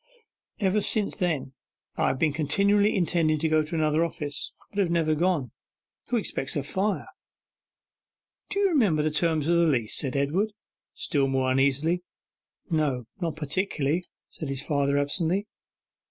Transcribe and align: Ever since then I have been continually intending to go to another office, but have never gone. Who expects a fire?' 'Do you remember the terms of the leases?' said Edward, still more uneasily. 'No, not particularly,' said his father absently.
Ever 0.59 0.81
since 0.81 1.15
then 1.17 1.53
I 1.95 2.07
have 2.07 2.17
been 2.17 2.33
continually 2.33 2.95
intending 2.95 3.37
to 3.37 3.47
go 3.47 3.63
to 3.63 3.75
another 3.75 4.03
office, 4.03 4.51
but 4.71 4.79
have 4.79 4.89
never 4.89 5.13
gone. 5.13 5.51
Who 6.07 6.17
expects 6.17 6.55
a 6.55 6.63
fire?' 6.63 7.05
'Do 8.49 8.61
you 8.61 8.69
remember 8.69 9.03
the 9.03 9.11
terms 9.11 9.47
of 9.47 9.57
the 9.57 9.67
leases?' 9.67 9.97
said 9.97 10.15
Edward, 10.15 10.53
still 10.95 11.27
more 11.27 11.51
uneasily. 11.51 12.01
'No, 12.71 13.05
not 13.19 13.35
particularly,' 13.35 14.05
said 14.31 14.49
his 14.49 14.63
father 14.65 14.97
absently. 14.97 15.45